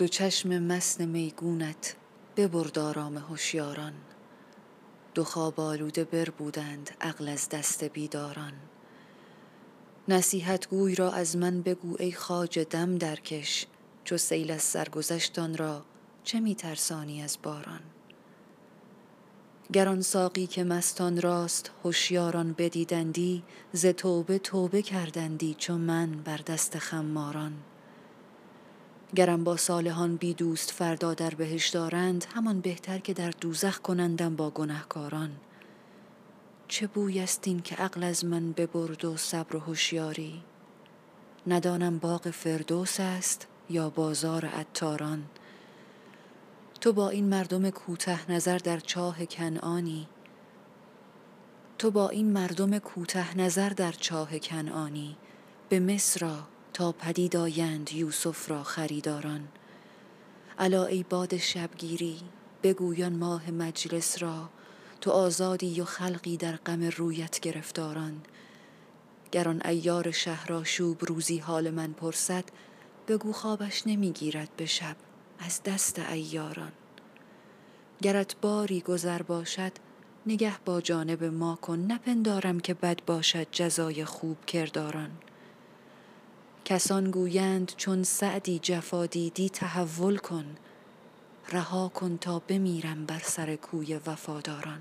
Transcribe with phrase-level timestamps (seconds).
[0.00, 1.96] دو چشم مست میگونت
[2.36, 3.92] ببرد آرام هوشیاران.
[5.14, 8.52] دو خواب آلوده بربودند عقل از دست بیداران.
[10.08, 13.66] نصیحت گوی را از من بگو ای خواجه دم درکش
[14.04, 15.84] چو سیل از سر گذشت آن را
[16.24, 17.82] چه می ترسانی از باران؟
[19.72, 23.42] گر آن ساقی که مستان راست هوشیاران بدیدندی
[23.72, 27.52] ز توبه توبه کردندی چو من بر دست خماران.
[29.14, 34.36] گرم با صالحان بی دوست فردا در بهشت دارند همان بهتر که در دوزخ کنندم
[34.36, 35.30] با گنهکاران.
[36.68, 40.42] چه بوی است این که عقل از من ببرد و صبر و هوشیاری؟
[41.46, 45.24] ندانم باغ فردوس است یا بازار عطاران.
[46.80, 50.08] تو با این مردم کوته نظر در چاه کنعانی.
[51.78, 55.16] تو با این مردم کوته نظر در چاه کنعانی.
[55.68, 56.24] به مصر
[56.80, 59.48] تا پدید آیند یوسف را خریداران.
[60.58, 62.20] الا ای باد شبگیری
[62.62, 64.48] بگویان ماه مجلس را
[65.00, 68.22] تو آزادی و خلقی در غم رویت گرفتاران.
[69.32, 72.44] گر آن عیار شهرآشوب روزی حال من پرسد
[73.08, 74.96] بگو خوابش نمی‌گیرد به شب
[75.38, 76.72] از دست عیاران
[78.02, 79.72] گرت باری گذر باشد
[80.26, 85.10] نگه با جانب ما کن نپندارم که بد باشد جزای خوب کرداران.
[86.70, 90.44] کسان گویند چون سعدی جفا دیدی تحول کن
[91.52, 94.80] رها کن تا بمیرم بر سر کوی وفاداران.